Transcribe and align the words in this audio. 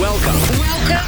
Welcome. 0.00 0.32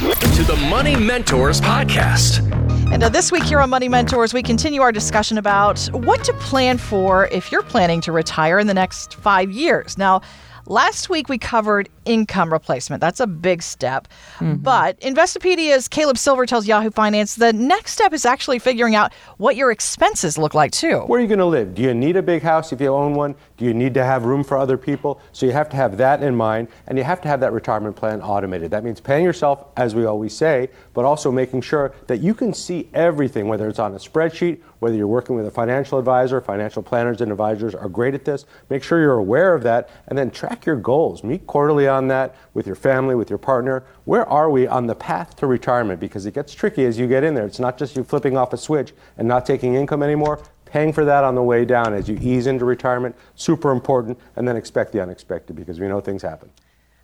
Welcome 0.07 0.31
to 0.33 0.43
the 0.43 0.55
Money 0.69 0.95
Mentors 0.95 1.59
Podcast. 1.59 2.47
And 2.93 3.03
uh, 3.03 3.09
this 3.09 3.31
week 3.31 3.43
here 3.43 3.59
on 3.59 3.71
Money 3.71 3.89
Mentors, 3.89 4.35
we 4.35 4.43
continue 4.43 4.83
our 4.83 4.91
discussion 4.91 5.39
about 5.39 5.79
what 5.93 6.23
to 6.25 6.33
plan 6.33 6.77
for 6.77 7.25
if 7.29 7.51
you're 7.51 7.63
planning 7.63 8.01
to 8.01 8.11
retire 8.11 8.59
in 8.59 8.67
the 8.67 8.73
next 8.75 9.15
five 9.15 9.49
years. 9.49 9.97
Now, 9.97 10.21
Last 10.65 11.09
week 11.09 11.27
we 11.27 11.37
covered 11.37 11.89
income 12.05 12.51
replacement. 12.51 13.01
That's 13.01 13.19
a 13.19 13.27
big 13.27 13.61
step. 13.61 14.07
Mm-hmm. 14.35 14.55
But 14.55 14.97
Investopedia's 14.99 15.89
Caleb 15.89 16.17
Silver 16.17 16.45
tells 16.45 16.65
Yahoo 16.65 16.89
Finance 16.89 17.35
the 17.35 17.51
next 17.51 17.91
step 17.91 18.13
is 18.13 18.25
actually 18.25 18.59
figuring 18.59 18.95
out 18.95 19.13
what 19.37 19.57
your 19.57 19.71
expenses 19.71 20.37
look 20.37 20.53
like 20.53 20.71
too. 20.71 20.99
Where 21.01 21.19
are 21.19 21.21
you 21.21 21.27
going 21.27 21.39
to 21.39 21.45
live? 21.45 21.75
Do 21.75 21.81
you 21.81 21.93
need 21.93 22.15
a 22.15 22.21
big 22.21 22.43
house 22.43 22.71
if 22.71 22.79
you 22.79 22.87
own 22.87 23.13
one? 23.13 23.35
Do 23.57 23.65
you 23.65 23.73
need 23.73 23.93
to 23.95 24.05
have 24.05 24.23
room 24.23 24.41
for 24.43 24.57
other 24.57 24.77
people? 24.77 25.19
So 25.33 25.45
you 25.45 25.51
have 25.51 25.67
to 25.69 25.75
have 25.75 25.97
that 25.97 26.23
in 26.23 26.33
mind 26.33 26.69
and 26.87 26.97
you 26.97 27.03
have 27.03 27.19
to 27.21 27.27
have 27.27 27.41
that 27.41 27.51
retirement 27.51 27.97
plan 27.97 28.21
automated. 28.21 28.71
That 28.71 28.85
means 28.85 29.01
paying 29.01 29.25
yourself, 29.25 29.65
as 29.75 29.95
we 29.95 30.05
always 30.05 30.35
say, 30.35 30.69
but 30.93 31.03
also 31.03 31.29
making 31.29 31.61
sure 31.61 31.93
that 32.07 32.21
you 32.21 32.33
can 32.33 32.53
see 32.53 32.89
everything, 32.93 33.49
whether 33.49 33.67
it's 33.67 33.79
on 33.79 33.93
a 33.95 33.97
spreadsheet 33.97 34.61
whether 34.83 34.97
you're 34.97 35.07
working 35.07 35.35
with 35.35 35.47
a 35.47 35.51
financial 35.51 35.97
advisor, 35.97 36.41
financial 36.41 36.83
planners 36.83 37.21
and 37.21 37.31
advisors 37.31 37.73
are 37.73 37.87
great 37.87 38.13
at 38.13 38.25
this. 38.25 38.45
Make 38.69 38.83
sure 38.83 38.99
you're 38.99 39.17
aware 39.17 39.55
of 39.55 39.63
that 39.63 39.89
and 40.07 40.17
then 40.17 40.29
track 40.29 40.65
your 40.65 40.75
goals. 40.75 41.23
Meet 41.23 41.47
quarterly 41.47 41.87
on 41.87 42.09
that 42.09 42.35
with 42.53 42.67
your 42.67 42.75
family, 42.75 43.15
with 43.15 43.29
your 43.29 43.39
partner. 43.39 43.85
Where 44.03 44.27
are 44.27 44.49
we 44.49 44.67
on 44.67 44.85
the 44.85 44.95
path 44.95 45.37
to 45.37 45.47
retirement? 45.47 46.01
Because 46.01 46.25
it 46.25 46.33
gets 46.33 46.53
tricky 46.53 46.83
as 46.85 46.99
you 46.99 47.07
get 47.07 47.23
in 47.23 47.33
there. 47.33 47.45
It's 47.45 47.59
not 47.59 47.77
just 47.77 47.95
you 47.95 48.03
flipping 48.03 48.35
off 48.35 48.51
a 48.51 48.57
switch 48.57 48.93
and 49.17 49.25
not 49.25 49.45
taking 49.45 49.75
income 49.75 50.03
anymore. 50.03 50.43
Paying 50.65 50.91
for 50.91 51.05
that 51.05 51.23
on 51.23 51.35
the 51.35 51.43
way 51.43 51.63
down 51.63 51.93
as 51.93 52.09
you 52.09 52.17
ease 52.19 52.47
into 52.47 52.65
retirement, 52.65 53.15
super 53.35 53.71
important, 53.71 54.19
and 54.35 54.45
then 54.45 54.57
expect 54.57 54.91
the 54.91 55.01
unexpected 55.01 55.55
because 55.55 55.79
we 55.79 55.87
know 55.87 56.01
things 56.01 56.23
happen 56.23 56.49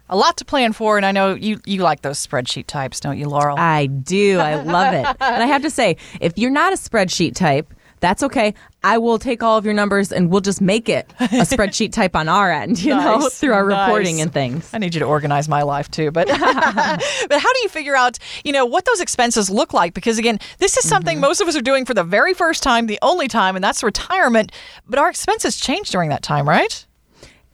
a 0.09 0.17
lot 0.17 0.37
to 0.37 0.45
plan 0.45 0.73
for, 0.73 0.97
and 0.97 1.05
I 1.05 1.11
know 1.11 1.35
you 1.35 1.59
you 1.65 1.83
like 1.83 2.01
those 2.01 2.25
spreadsheet 2.25 2.67
types, 2.67 2.99
don't 2.99 3.17
you, 3.17 3.27
Laurel? 3.27 3.57
I 3.57 3.85
do. 3.85 4.39
I 4.39 4.55
love 4.55 4.93
it. 4.93 5.05
and 5.21 5.43
I 5.43 5.45
have 5.45 5.61
to 5.61 5.69
say, 5.69 5.97
if 6.19 6.37
you're 6.37 6.51
not 6.51 6.73
a 6.73 6.75
spreadsheet 6.75 7.35
type, 7.35 7.73
that's 7.99 8.23
okay. 8.23 8.53
I 8.83 8.97
will 8.97 9.19
take 9.19 9.43
all 9.43 9.57
of 9.57 9.65
your 9.65 9.73
numbers 9.73 10.11
and 10.11 10.29
we'll 10.29 10.41
just 10.41 10.61
make 10.61 10.87
it 10.87 11.13
a 11.19 11.43
spreadsheet 11.43 11.91
type 11.91 12.15
on 12.15 12.29
our 12.29 12.51
end, 12.51 12.81
you 12.81 12.93
nice, 12.93 13.03
know, 13.03 13.29
through 13.29 13.53
our 13.53 13.67
nice. 13.67 13.87
reporting 13.87 14.21
and 14.21 14.33
things. 14.33 14.69
I 14.73 14.77
need 14.77 14.93
you 14.93 14.99
to 15.01 15.05
organize 15.05 15.49
my 15.49 15.63
life 15.63 15.91
too. 15.91 16.11
But 16.11 16.27
but 16.27 16.37
how 16.37 17.53
do 17.53 17.59
you 17.61 17.69
figure 17.69 17.95
out, 17.95 18.17
you 18.43 18.53
know, 18.53 18.65
what 18.65 18.85
those 18.85 19.01
expenses 19.01 19.49
look 19.49 19.73
like? 19.73 19.93
Because 19.93 20.17
again, 20.17 20.39
this 20.59 20.77
is 20.77 20.87
something 20.87 21.15
mm-hmm. 21.15 21.27
most 21.27 21.41
of 21.41 21.47
us 21.47 21.55
are 21.55 21.61
doing 21.61 21.85
for 21.85 21.93
the 21.93 22.03
very 22.03 22.33
first 22.33 22.63
time, 22.63 22.87
the 22.87 22.99
only 23.01 23.27
time, 23.27 23.55
and 23.55 23.63
that's 23.63 23.83
retirement. 23.83 24.51
But 24.87 24.97
our 24.99 25.09
expenses 25.09 25.57
change 25.57 25.89
during 25.89 26.09
that 26.09 26.23
time, 26.23 26.47
right? 26.47 26.85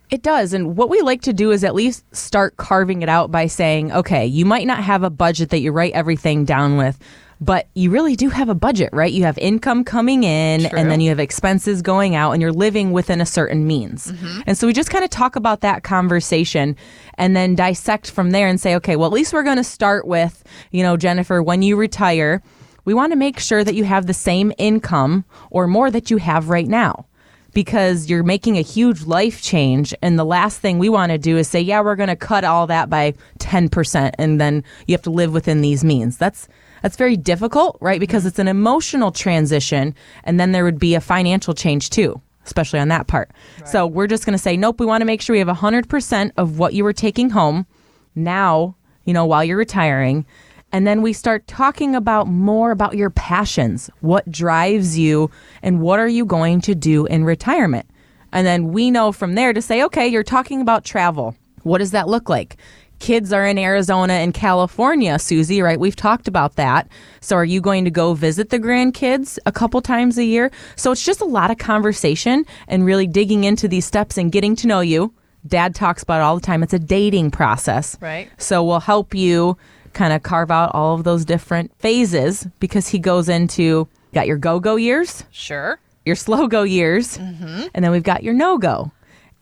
It 0.09 0.21
does. 0.21 0.53
And 0.53 0.77
what 0.77 0.89
we 0.89 1.01
like 1.01 1.21
to 1.23 1.33
do 1.33 1.51
is 1.51 1.63
at 1.63 1.75
least 1.75 2.03
start 2.15 2.57
carving 2.57 3.01
it 3.01 3.09
out 3.09 3.31
by 3.31 3.47
saying, 3.47 3.91
okay, 3.91 4.25
you 4.25 4.45
might 4.45 4.67
not 4.67 4.83
have 4.83 5.03
a 5.03 5.09
budget 5.09 5.49
that 5.49 5.59
you 5.59 5.71
write 5.71 5.93
everything 5.93 6.45
down 6.45 6.77
with, 6.77 6.99
but 7.41 7.67
you 7.73 7.89
really 7.89 8.15
do 8.15 8.29
have 8.29 8.47
a 8.47 8.55
budget, 8.55 8.89
right? 8.93 9.11
You 9.11 9.23
have 9.23 9.37
income 9.37 9.83
coming 9.83 10.23
in 10.23 10.61
True. 10.61 10.77
and 10.77 10.89
then 10.89 11.01
you 11.01 11.09
have 11.09 11.19
expenses 11.19 11.81
going 11.81 12.15
out 12.15 12.31
and 12.31 12.41
you're 12.41 12.53
living 12.53 12.91
within 12.91 13.19
a 13.19 13.25
certain 13.25 13.67
means. 13.67 14.11
Mm-hmm. 14.11 14.41
And 14.47 14.57
so 14.57 14.67
we 14.67 14.73
just 14.73 14.89
kind 14.89 15.03
of 15.03 15.09
talk 15.09 15.35
about 15.35 15.61
that 15.61 15.83
conversation 15.83 16.75
and 17.15 17.35
then 17.35 17.55
dissect 17.55 18.11
from 18.11 18.31
there 18.31 18.47
and 18.47 18.61
say, 18.61 18.75
okay, 18.75 18.95
well, 18.95 19.07
at 19.07 19.13
least 19.13 19.33
we're 19.33 19.43
going 19.43 19.57
to 19.57 19.63
start 19.63 20.07
with, 20.07 20.43
you 20.71 20.83
know, 20.83 20.97
Jennifer, 20.97 21.41
when 21.41 21.61
you 21.61 21.75
retire, 21.75 22.41
we 22.85 22.93
want 22.93 23.11
to 23.11 23.17
make 23.17 23.39
sure 23.39 23.63
that 23.63 23.75
you 23.75 23.83
have 23.83 24.05
the 24.05 24.13
same 24.13 24.53
income 24.57 25.25
or 25.49 25.67
more 25.67 25.89
that 25.89 26.11
you 26.11 26.17
have 26.17 26.49
right 26.49 26.67
now 26.67 27.07
because 27.55 28.07
you're 28.09 28.21
making 28.21 28.57
a 28.57 28.61
huge 28.61 29.03
life 29.03 29.41
change. 29.41 29.95
And 30.03 30.19
the 30.19 30.25
last 30.25 30.59
thing 30.59 30.77
we 30.77 30.89
want 30.89 31.11
to 31.11 31.17
do 31.17 31.37
is 31.37 31.47
say, 31.47 31.61
yeah, 31.61 31.81
we're 31.81 31.95
going 31.95 32.09
to 32.09 32.15
cut 32.15 32.43
all 32.43 32.67
that 32.67 32.89
by 32.89 33.15
10%, 33.39 34.11
and 34.19 34.39
then 34.39 34.63
you 34.85 34.93
have 34.93 35.01
to 35.03 35.09
live 35.09 35.33
within 35.33 35.61
these 35.61 35.83
means. 35.83 36.17
That's 36.17 36.47
that's 36.83 36.97
very 36.97 37.17
difficult, 37.17 37.79
right? 37.81 37.99
Because 37.99 38.21
mm-hmm. 38.23 38.27
it's 38.27 38.39
an 38.39 38.47
emotional 38.47 39.11
transition, 39.11 39.95
and 40.23 40.39
then 40.39 40.51
there 40.51 40.63
would 40.63 40.77
be 40.77 40.93
a 40.93 41.01
financial 41.01 41.55
change 41.55 41.89
too 41.89 42.21
especially 42.45 42.77
on 42.79 42.89
that 42.89 43.07
part. 43.07 43.31
Right. 43.59 43.67
So 43.67 43.88
we're 43.88 44.05
just 44.05 44.23
going 44.23 44.35
to 44.35 44.38
say, 44.38 44.55
nope, 44.55 44.79
we 44.79 44.85
want 44.85 45.01
to 45.01 45.05
make 45.05 45.19
sure 45.19 45.33
we 45.33 45.39
have 45.39 45.47
100% 45.47 46.31
of 46.38 46.59
what 46.59 46.75
you 46.75 46.83
were 46.83 46.94
taking 46.94 47.31
home 47.31 47.65
now, 48.13 48.75
you 49.03 49.13
know, 49.13 49.25
while 49.25 49.44
you're 49.44 49.57
retiring. 49.57 50.27
And 50.71 50.85
then 50.85 51.01
we 51.01 51.13
start 51.13 51.47
talking 51.47 51.95
about 51.95 52.27
more 52.27 52.71
about 52.71 52.97
your 52.97 53.09
passions, 53.09 53.89
what 54.01 54.29
drives 54.29 54.97
you, 54.97 55.31
and 55.63 55.79
what 55.79 55.99
are 55.99 56.07
you 56.07 56.25
going 56.25 56.61
to 56.61 56.75
do 56.75 57.05
in 57.05 57.23
retirement. 57.23 57.87
And 58.31 58.45
then 58.45 58.73
we 58.73 58.91
know 58.91 59.13
from 59.13 59.35
there 59.35 59.53
to 59.53 59.61
say, 59.61 59.83
okay, 59.83 60.07
you're 60.07 60.23
talking 60.23 60.59
about 60.59 60.83
travel. 60.83 61.35
What 61.63 61.77
does 61.77 61.91
that 61.91 62.09
look 62.09 62.27
like? 62.27 62.57
Kids 62.99 63.33
are 63.33 63.45
in 63.45 63.57
Arizona 63.57 64.13
and 64.13 64.33
California, 64.33 65.19
Susie, 65.19 65.61
right? 65.61 65.79
We've 65.79 65.95
talked 65.95 66.27
about 66.27 66.55
that. 66.55 66.87
So, 67.19 67.35
are 67.35 67.45
you 67.45 67.59
going 67.59 67.83
to 67.85 67.91
go 67.91 68.13
visit 68.13 68.49
the 68.49 68.59
grandkids 68.59 69.37
a 69.45 69.51
couple 69.51 69.81
times 69.81 70.17
a 70.17 70.23
year? 70.23 70.49
So, 70.75 70.91
it's 70.91 71.03
just 71.03 71.21
a 71.21 71.25
lot 71.25 71.51
of 71.51 71.57
conversation 71.57 72.45
and 72.67 72.85
really 72.85 73.05
digging 73.05 73.43
into 73.43 73.67
these 73.67 73.85
steps 73.85 74.17
and 74.17 74.31
getting 74.31 74.55
to 74.57 74.67
know 74.67 74.79
you. 74.79 75.13
Dad 75.45 75.75
talks 75.75 76.03
about 76.03 76.19
it 76.19 76.23
all 76.23 76.35
the 76.35 76.45
time. 76.45 76.63
It's 76.63 76.73
a 76.73 76.79
dating 76.79 77.31
process. 77.31 77.97
Right. 77.99 78.29
So, 78.37 78.63
we'll 78.63 78.79
help 78.79 79.13
you 79.13 79.57
kind 79.95 80.13
of 80.13 80.22
carve 80.22 80.51
out 80.51 80.75
all 80.75 80.94
of 80.94 81.03
those 81.03 81.25
different 81.25 81.72
phases 81.79 82.47
because 82.59 82.89
he 82.89 83.00
goes 83.00 83.28
into 83.28 83.88
got 84.13 84.28
your 84.28 84.38
go 84.38 84.59
go 84.59 84.75
years, 84.75 85.23
sure, 85.31 85.79
your 86.06 86.16
slow 86.16 86.47
go 86.47 86.61
years, 86.61 87.17
mm-hmm. 87.17 87.63
and 87.73 87.83
then 87.83 87.91
we've 87.91 88.03
got 88.03 88.23
your 88.23 88.33
no 88.33 88.59
go. 88.59 88.91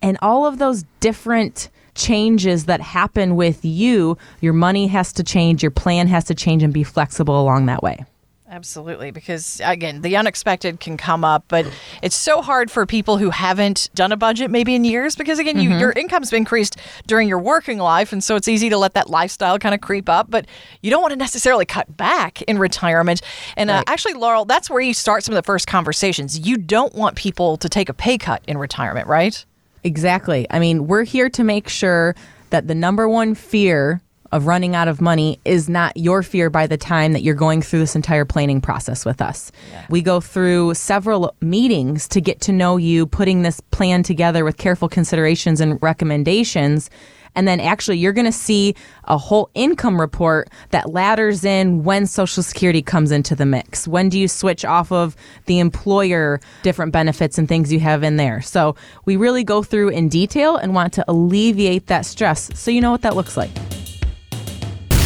And 0.02 0.18
all 0.22 0.46
of 0.46 0.60
those 0.60 0.86
different 1.02 1.70
changes 1.96 2.66
that 2.66 2.82
happen 2.82 3.36
with 3.36 3.64
you, 3.66 4.18
your 4.42 4.54
money 4.54 4.88
has 4.88 5.14
to 5.14 5.24
change, 5.24 5.62
your 5.62 5.72
plan 5.72 6.08
has 6.08 6.26
to 6.26 6.36
change, 6.36 6.64
and 6.64 6.74
be 6.74 6.84
flexible 6.84 7.40
along 7.40 7.66
that 7.66 7.84
way. 7.84 8.06
Absolutely, 8.54 9.10
because 9.10 9.60
again, 9.66 10.02
the 10.02 10.16
unexpected 10.16 10.80
can 10.80 10.96
come 10.96 11.26
up, 11.26 11.44
but 11.48 11.66
it's 12.04 12.16
so 12.16 12.40
hard 12.44 12.70
for 12.70 12.86
people 12.86 13.18
who 13.18 13.32
haven't 13.32 13.90
done 13.96 14.12
a 14.12 14.16
budget 14.16 14.52
maybe 14.52 14.76
in 14.76 14.86
years 14.86 15.16
because 15.16 15.40
again, 15.40 15.56
mm-hmm. 15.56 15.72
you, 15.72 15.80
your 15.80 15.92
income's 15.94 16.30
been 16.30 16.44
increased 16.44 16.78
during 17.08 17.28
your 17.28 17.40
working 17.40 17.80
life, 17.80 18.14
and 18.14 18.24
so 18.24 18.36
it's 18.36 18.48
easy 18.48 18.70
to 18.70 18.78
let 18.78 18.94
that 18.94 19.10
lifestyle 19.10 19.58
kind 19.58 19.74
of 19.74 19.82
creep 19.82 20.08
up. 20.08 20.30
But 20.30 20.46
you 20.84 20.92
don't 20.92 21.02
want 21.02 21.14
to 21.14 21.18
necessarily 21.18 21.66
cut 21.66 21.98
back 21.98 22.44
in 22.44 22.60
retirement. 22.60 23.24
And 23.58 23.72
uh, 23.72 23.74
right. 23.74 23.80
uh, 23.80 23.92
actually, 23.92 24.14
Laurel, 24.14 24.46
that's 24.46 24.70
where 24.70 24.82
you 24.82 24.94
start 24.94 25.24
some 25.24 25.34
of 25.34 25.38
the 25.38 25.48
first 25.48 25.66
conversations. 25.66 26.38
You 26.38 26.58
don't 26.58 26.94
want 26.94 27.16
people 27.16 27.58
to 27.58 27.68
take 27.68 27.90
a 27.90 27.94
pay 27.96 28.20
cut 28.20 28.44
in 28.48 28.60
retirement, 28.60 29.08
right? 29.08 29.44
Exactly. 29.84 30.46
I 30.52 30.60
mean, 30.60 30.86
we're 30.86 31.06
here 31.06 31.28
to 31.28 31.44
make 31.44 31.70
sure 31.70 32.16
that 32.52 32.68
the 32.68 32.76
number 32.76 33.10
one 33.10 33.34
fear 33.34 34.03
of 34.34 34.48
running 34.48 34.76
out 34.76 34.88
of 34.88 35.00
money 35.00 35.40
is 35.46 35.70
not 35.70 35.96
your 35.96 36.24
fear 36.24 36.50
by 36.50 36.66
the 36.66 36.76
time 36.76 37.14
that 37.14 37.22
you're 37.22 37.36
going 37.36 37.62
through 37.62 37.80
this 37.80 37.96
entire 37.96 38.26
planning 38.26 38.60
process 38.60 39.06
with 39.06 39.22
us. 39.22 39.52
Yeah. 39.72 39.86
We 39.90 40.02
go 40.02 40.20
through 40.20 40.74
several 40.74 41.36
meetings 41.40 42.08
to 42.10 42.20
get 42.20 42.42
to 42.42 42.52
know 42.52 42.78
you, 42.78 43.06
putting 43.06 43.44
this 43.44 43.60
plan 43.60 44.02
together 44.02 44.44
with 44.44 44.58
careful 44.58 44.90
considerations 44.90 45.62
and 45.62 45.82
recommendations. 45.84 46.90
And 47.36 47.48
then 47.48 47.60
actually, 47.60 47.98
you're 47.98 48.14
going 48.14 48.26
to 48.26 48.32
see 48.32 48.76
a 49.06 49.18
whole 49.18 49.50
income 49.54 50.00
report 50.00 50.50
that 50.70 50.92
ladders 50.92 51.44
in 51.44 51.84
when 51.84 52.06
Social 52.06 52.44
Security 52.44 52.82
comes 52.82 53.12
into 53.12 53.36
the 53.36 53.46
mix. 53.46 53.88
When 53.88 54.10
do 54.10 54.20
you 54.20 54.28
switch 54.28 54.64
off 54.64 54.92
of 54.92 55.16
the 55.46 55.60
employer 55.60 56.40
different 56.62 56.92
benefits 56.92 57.38
and 57.38 57.48
things 57.48 57.74
you 57.74 57.80
have 57.80 58.04
in 58.04 58.18
there? 58.18 58.42
So 58.42 58.76
we 59.06 59.16
really 59.16 59.44
go 59.44 59.64
through 59.64 59.90
in 59.90 60.10
detail 60.10 60.58
and 60.58 60.76
want 60.76 60.94
to 60.94 61.06
alleviate 61.08 61.88
that 61.88 62.06
stress 62.06 62.50
so 62.54 62.70
you 62.70 62.82
know 62.82 62.92
what 62.92 63.02
that 63.02 63.16
looks 63.16 63.36
like 63.36 63.50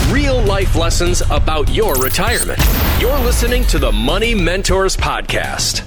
real 0.09 0.41
life 0.41 0.75
lessons 0.75 1.21
about 1.29 1.67
your 1.69 1.95
retirement. 1.95 2.59
You're 2.99 3.19
listening 3.19 3.65
to 3.65 3.77
the 3.77 3.91
Money 3.91 4.33
Mentors 4.33 4.95
Podcast. 4.95 5.83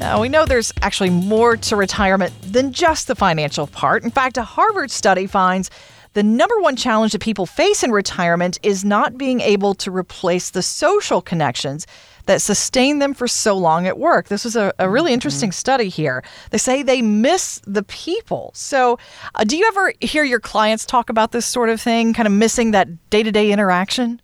Now, 0.00 0.20
we 0.20 0.30
know 0.30 0.46
there's 0.46 0.72
actually 0.80 1.10
more 1.10 1.56
to 1.58 1.76
retirement 1.76 2.32
than 2.40 2.72
just 2.72 3.06
the 3.06 3.14
financial 3.14 3.66
part. 3.66 4.02
In 4.02 4.10
fact, 4.10 4.38
a 4.38 4.42
Harvard 4.42 4.90
study 4.90 5.26
finds 5.26 5.70
the 6.14 6.22
number 6.22 6.58
one 6.60 6.76
challenge 6.76 7.12
that 7.12 7.20
people 7.20 7.46
face 7.46 7.82
in 7.82 7.90
retirement 7.90 8.58
is 8.62 8.84
not 8.84 9.18
being 9.18 9.40
able 9.40 9.74
to 9.74 9.90
replace 9.90 10.50
the 10.50 10.62
social 10.62 11.20
connections 11.20 11.86
that 12.26 12.40
sustain 12.40 13.00
them 13.00 13.12
for 13.12 13.28
so 13.28 13.56
long 13.56 13.86
at 13.86 13.98
work. 13.98 14.28
This 14.28 14.44
was 14.44 14.56
a, 14.56 14.72
a 14.78 14.88
really 14.88 15.08
mm-hmm. 15.08 15.14
interesting 15.14 15.50
mm-hmm. 15.50 15.54
study 15.54 15.88
here. 15.88 16.24
They 16.50 16.58
say 16.58 16.82
they 16.82 17.02
miss 17.02 17.60
the 17.66 17.82
people. 17.82 18.50
So, 18.54 18.98
uh, 19.34 19.44
do 19.44 19.56
you 19.56 19.66
ever 19.66 19.92
hear 20.00 20.24
your 20.24 20.40
clients 20.40 20.86
talk 20.86 21.10
about 21.10 21.32
this 21.32 21.44
sort 21.44 21.68
of 21.68 21.80
thing, 21.80 22.14
kind 22.14 22.26
of 22.26 22.32
missing 22.32 22.70
that 22.70 23.10
day 23.10 23.22
to 23.22 23.30
day 23.30 23.52
interaction? 23.52 24.22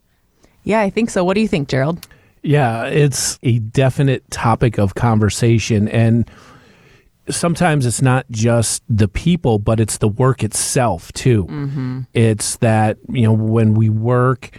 Yeah, 0.65 0.81
I 0.81 0.91
think 0.91 1.11
so. 1.11 1.25
What 1.25 1.35
do 1.35 1.41
you 1.41 1.49
think, 1.49 1.69
Gerald? 1.69 2.07
Yeah, 2.43 2.85
it's 2.85 3.39
a 3.43 3.59
definite 3.59 4.29
topic 4.31 4.79
of 4.79 4.95
conversation. 4.95 5.89
And 5.89 6.31
sometimes 7.31 7.87
it's 7.87 8.03
not 8.03 8.27
just 8.31 8.83
the 8.89 9.09
people, 9.09 9.59
but 9.59 9.81
it's 9.81 9.99
the 9.99 10.09
work 10.09 10.43
itself, 10.43 11.13
too. 11.13 11.45
Mm-hmm. 11.47 12.01
It's 12.15 12.57
that, 12.59 12.99
you 13.09 13.23
know, 13.23 13.33
when 13.33 13.75
we 13.75 13.89
work, 13.89 14.51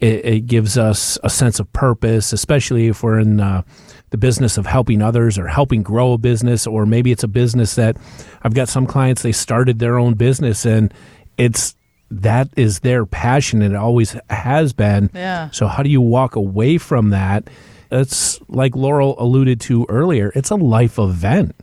it, 0.00 0.24
it, 0.24 0.46
gives 0.46 0.76
us 0.76 1.18
a 1.24 1.30
sense 1.30 1.58
of 1.58 1.72
purpose, 1.72 2.32
especially 2.32 2.88
if 2.88 3.02
we're 3.02 3.18
in 3.18 3.40
uh, 3.40 3.62
the 4.10 4.18
business 4.18 4.58
of 4.58 4.66
helping 4.66 5.00
others 5.00 5.38
or 5.38 5.46
helping 5.46 5.82
grow 5.82 6.12
a 6.12 6.18
business, 6.18 6.66
or 6.66 6.84
maybe 6.84 7.12
it's 7.12 7.24
a 7.24 7.28
business 7.28 7.76
that 7.76 7.96
I've 8.42 8.54
got 8.54 8.68
some 8.68 8.86
clients, 8.86 9.22
they 9.22 9.32
started 9.32 9.78
their 9.78 9.98
own 9.98 10.14
business 10.14 10.66
and 10.66 10.92
it's 11.38 11.76
that 12.10 12.48
is 12.56 12.80
their 12.80 13.04
passion 13.06 13.62
and 13.62 13.74
it 13.74 13.76
always 13.76 14.16
has 14.30 14.72
been. 14.72 15.10
Yeah. 15.14 15.50
So 15.50 15.66
how 15.66 15.82
do 15.82 15.90
you 15.90 16.00
walk 16.00 16.36
away 16.36 16.78
from 16.78 17.10
that? 17.10 17.48
It's 17.90 18.40
like 18.48 18.76
Laurel 18.76 19.14
alluded 19.18 19.60
to 19.62 19.86
earlier. 19.88 20.32
It's 20.34 20.50
a 20.50 20.56
life 20.56 20.98
event. 20.98 21.56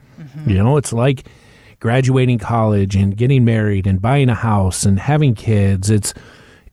You 0.45 0.55
know, 0.55 0.77
it's 0.77 0.93
like 0.93 1.25
graduating 1.79 2.39
college 2.39 2.95
and 2.95 3.15
getting 3.15 3.43
married 3.43 3.85
and 3.85 4.01
buying 4.01 4.29
a 4.29 4.35
house 4.35 4.85
and 4.85 4.99
having 4.99 5.35
kids. 5.35 5.89
It's 5.89 6.13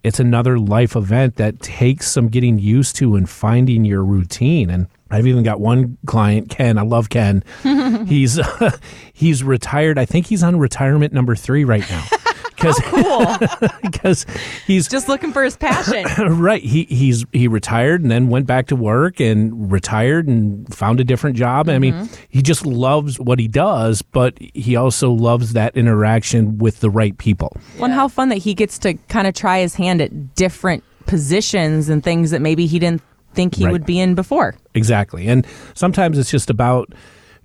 it's 0.03 0.19
another 0.19 0.59
life 0.59 0.97
event 0.97 1.37
that 1.37 1.61
takes 1.61 2.11
some 2.11 2.29
getting 2.29 2.59
used 2.59 2.97
to 2.97 3.17
and 3.17 3.29
finding 3.29 3.85
your 3.85 4.03
routine. 4.03 4.71
And 4.71 4.87
I've 5.11 5.27
even 5.27 5.43
got 5.43 5.61
one 5.61 5.99
client, 6.07 6.49
Ken. 6.49 6.79
I 6.79 6.83
love 6.83 7.11
Ken. 7.11 7.45
he's 8.07 8.39
uh, 8.39 8.77
he's 9.13 9.43
retired. 9.45 9.99
I 9.99 10.07
think 10.07 10.27
he's 10.27 10.43
on 10.43 10.59
retirement 10.59 11.13
number 11.13 11.35
three 11.35 11.65
right 11.65 11.89
now. 11.91 12.05
Because 12.61 13.71
because 13.83 14.27
oh, 14.29 14.41
he's 14.67 14.89
Just 14.89 15.09
looking 15.09 15.33
for 15.33 15.43
his 15.43 15.57
passion. 15.57 16.05
right. 16.39 16.63
He 16.63 16.85
he's 16.85 17.25
he 17.33 17.49
retired 17.49 18.03
and 18.03 18.11
then 18.11 18.29
went 18.29 18.47
back 18.47 18.67
to 18.69 18.77
work 18.77 19.21
and 19.21 19.73
retired 19.73 20.29
and 20.29 20.73
found 20.75 21.01
a 21.01 21.05
different 21.05 21.37
job. 21.37 21.69
I 21.69 21.79
mean, 21.79 21.95
mm-hmm. 21.95 22.15
he 22.29 22.43
just 22.43 22.67
loves 22.67 23.19
what 23.19 23.39
he 23.39 23.49
does, 23.49 24.03
but 24.03 24.37
he 24.39 24.77
also 24.77 25.11
loves 25.11 25.55
that 25.55 25.77
interaction 25.77 26.59
with 26.59 26.81
the 26.81 26.91
right 26.91 27.17
people. 27.19 27.57
Well, 27.77 27.87
and 27.87 27.95
how 27.95 28.09
fun 28.09 28.29
that 28.29 28.39
he 28.39 28.55
gets 28.55 28.79
to 28.81 28.95
kind 29.09 29.27
of 29.27 29.35
try 29.35 29.61
his 29.61 29.75
hand 29.75 30.01
at 30.01 30.35
different 30.35 30.85
positions 31.07 31.89
and 31.89 32.05
things 32.05 32.31
that 32.31 32.41
maybe 32.41 32.67
he 32.67 32.79
didn't 32.79 33.03
think 33.35 33.55
he 33.55 33.65
Right. 33.65 33.73
would 33.73 33.87
be 33.87 33.99
in 34.01 34.15
before. 34.15 34.55
Exactly. 34.75 35.27
And 35.29 35.47
sometimes 35.75 36.19
it's 36.19 36.31
just 36.31 36.51
about 36.51 36.93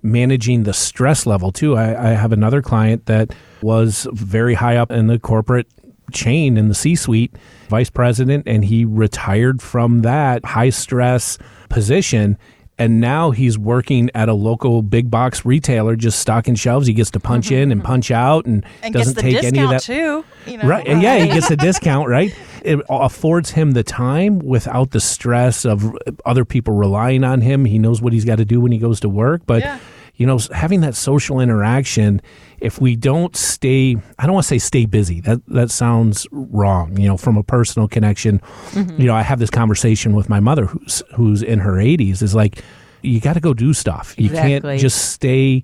managing 0.02 0.62
the 0.64 0.72
stress 0.72 1.26
level 1.26 1.52
too. 1.52 1.76
I, 1.76 2.10
I 2.10 2.14
have 2.14 2.32
another 2.32 2.62
client 2.62 3.06
that 3.06 3.34
was 3.62 4.06
very 4.12 4.54
high 4.54 4.76
up 4.76 4.90
in 4.90 5.06
the 5.06 5.18
corporate 5.18 5.66
chain 6.12 6.56
in 6.56 6.68
the 6.68 6.74
C 6.74 6.94
suite, 6.94 7.34
vice 7.68 7.90
president, 7.90 8.44
and 8.46 8.64
he 8.64 8.84
retired 8.84 9.60
from 9.60 10.02
that 10.02 10.44
high 10.44 10.70
stress 10.70 11.38
position. 11.68 12.38
And 12.78 13.00
now 13.00 13.30
he's 13.30 13.58
working 13.58 14.10
at 14.14 14.28
a 14.28 14.34
local 14.34 14.82
big 14.82 15.10
box 15.10 15.46
retailer, 15.46 15.96
just 15.96 16.18
stocking 16.18 16.54
shelves. 16.54 16.86
He 16.86 16.92
gets 16.92 17.10
to 17.12 17.20
punch 17.20 17.46
mm-hmm, 17.46 17.54
in 17.54 17.72
and 17.72 17.80
mm-hmm. 17.80 17.86
punch 17.86 18.10
out, 18.10 18.44
and, 18.44 18.66
And 18.82 18.92
doesn't 18.92 19.14
take 19.14 19.42
any 19.42 19.60
of 19.60 19.70
that. 19.70 19.82
too. 19.82 20.24
You 20.46 20.58
know? 20.58 20.68
Right. 20.68 20.86
Yeah, 20.86 21.18
he 21.18 21.28
gets 21.28 21.50
a 21.50 21.56
discount, 21.56 22.08
right? 22.08 22.34
It 22.66 22.80
affords 22.90 23.50
him 23.50 23.72
the 23.72 23.82
time 23.84 24.38
without 24.40 24.90
the 24.90 25.00
stress 25.00 25.64
of 25.64 25.96
other 26.24 26.44
people 26.44 26.74
relying 26.74 27.24
on 27.24 27.40
him. 27.40 27.64
He 27.64 27.78
knows 27.78 28.02
what 28.02 28.12
he's 28.12 28.24
got 28.24 28.36
to 28.36 28.44
do 28.44 28.60
when 28.60 28.72
he 28.72 28.78
goes 28.78 29.00
to 29.00 29.08
work. 29.08 29.42
But, 29.46 29.62
Yeah. 29.62 29.78
you 30.16 30.26
know, 30.26 30.38
having 30.52 30.80
that 30.80 30.94
social 30.96 31.40
interaction, 31.40 32.20
if 32.60 32.80
we 32.80 32.96
don't 32.96 33.36
stay, 33.36 33.96
I 34.18 34.24
don't 34.26 34.34
want 34.34 34.44
to 34.44 34.48
say 34.48 34.58
stay 34.58 34.86
busy. 34.86 35.20
That 35.20 35.40
that 35.48 35.70
sounds 35.70 36.26
wrong, 36.32 36.98
you 36.98 37.06
know, 37.06 37.16
from 37.16 37.36
a 37.36 37.42
personal 37.42 37.86
connection. 37.88 38.40
Mm-hmm. 38.72 39.00
You 39.00 39.06
know, 39.08 39.14
I 39.14 39.22
have 39.22 39.38
this 39.38 39.50
conversation 39.50 40.14
with 40.16 40.28
my 40.28 40.40
mother 40.40 40.66
who's 40.66 41.02
who's 41.14 41.42
in 41.42 41.58
her 41.60 41.74
80s 41.74 42.22
is 42.22 42.34
like 42.34 42.62
you 43.02 43.20
got 43.20 43.34
to 43.34 43.40
go 43.40 43.54
do 43.54 43.72
stuff. 43.74 44.14
You 44.18 44.26
Exactly. 44.30 44.70
can't 44.72 44.80
just 44.80 45.10
stay 45.12 45.62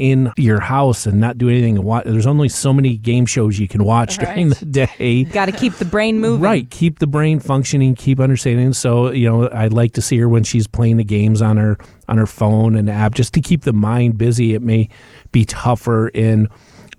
in 0.00 0.32
your 0.38 0.60
house 0.60 1.04
and 1.04 1.20
not 1.20 1.36
do 1.36 1.50
anything. 1.50 1.76
and 1.76 1.84
Watch. 1.84 2.06
There's 2.06 2.26
only 2.26 2.48
so 2.48 2.72
many 2.72 2.96
game 2.96 3.26
shows 3.26 3.58
you 3.58 3.68
can 3.68 3.84
watch 3.84 4.16
during 4.16 4.48
the 4.48 4.64
day. 4.64 5.24
Got 5.24 5.46
to 5.46 5.52
keep 5.52 5.74
the 5.74 5.84
brain 5.84 6.20
moving. 6.20 6.40
Right, 6.40 6.68
keep 6.70 7.00
the 7.00 7.06
brain 7.06 7.38
functioning, 7.38 7.94
keep 7.94 8.18
understanding. 8.18 8.72
So 8.72 9.10
you 9.10 9.28
know, 9.28 9.48
I 9.48 9.66
like 9.66 9.92
to 9.92 10.02
see 10.02 10.16
her 10.18 10.28
when 10.28 10.42
she's 10.42 10.66
playing 10.66 10.96
the 10.96 11.04
games 11.04 11.42
on 11.42 11.58
her 11.58 11.76
on 12.08 12.16
her 12.16 12.26
phone 12.26 12.76
and 12.76 12.88
app, 12.88 13.14
just 13.14 13.34
to 13.34 13.42
keep 13.42 13.62
the 13.62 13.74
mind 13.74 14.16
busy. 14.16 14.54
It 14.54 14.62
may 14.62 14.88
be 15.32 15.44
tougher 15.44 16.08
in 16.08 16.48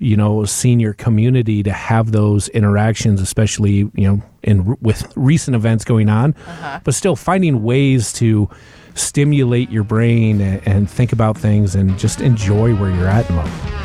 you 0.02 0.18
know 0.18 0.44
senior 0.46 0.94
community 0.94 1.62
to 1.64 1.72
have 1.72 2.12
those 2.12 2.50
interactions, 2.50 3.22
especially 3.22 3.90
you 3.94 4.08
know 4.08 4.22
in 4.44 4.78
with 4.82 5.12
recent 5.16 5.56
events 5.56 5.86
going 5.86 6.10
on, 6.10 6.34
uh-huh. 6.46 6.80
but 6.84 6.96
still 6.96 7.16
finding 7.16 7.64
ways 7.64 8.12
to 8.14 8.50
stimulate 8.96 9.70
your 9.70 9.84
brain 9.84 10.42
and, 10.42 10.68
and 10.68 10.90
think 10.90 11.14
about 11.14 11.38
things 11.38 11.76
and 11.76 11.98
just 11.98 12.20
enjoy 12.20 12.76
where 12.76 12.90
you're 12.92 13.08
at 13.08 13.30
in 13.30 13.36
life. 13.38 13.82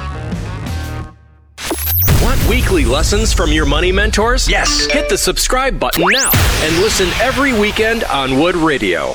Want 2.22 2.48
weekly 2.48 2.84
lessons 2.84 3.32
from 3.32 3.52
your 3.52 3.66
money 3.66 3.92
mentors? 3.92 4.48
Yes. 4.48 4.86
Hit 4.86 5.08
the 5.08 5.18
subscribe 5.18 5.78
button 5.78 6.04
now 6.10 6.30
and 6.62 6.76
listen 6.78 7.08
every 7.20 7.52
weekend 7.52 8.04
on 8.04 8.40
Wood 8.40 8.56
Radio. 8.56 9.14